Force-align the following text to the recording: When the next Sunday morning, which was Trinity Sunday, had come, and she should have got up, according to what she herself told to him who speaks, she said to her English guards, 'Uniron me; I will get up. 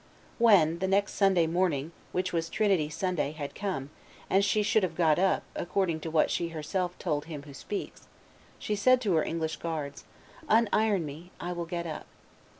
When 0.39 0.79
the 0.79 0.87
next 0.87 1.13
Sunday 1.13 1.45
morning, 1.45 1.91
which 2.11 2.33
was 2.33 2.49
Trinity 2.49 2.89
Sunday, 2.89 3.33
had 3.33 3.53
come, 3.53 3.91
and 4.31 4.43
she 4.43 4.63
should 4.63 4.81
have 4.81 4.95
got 4.95 5.19
up, 5.19 5.43
according 5.55 5.99
to 5.99 6.09
what 6.09 6.31
she 6.31 6.47
herself 6.47 6.97
told 6.97 7.21
to 7.21 7.29
him 7.29 7.43
who 7.43 7.53
speaks, 7.53 8.07
she 8.57 8.75
said 8.75 8.99
to 9.01 9.13
her 9.13 9.23
English 9.23 9.57
guards, 9.57 10.05
'Uniron 10.49 11.05
me; 11.05 11.29
I 11.39 11.51
will 11.53 11.67
get 11.67 11.85
up. 11.85 12.07